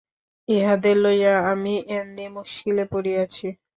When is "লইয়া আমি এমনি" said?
1.03-2.25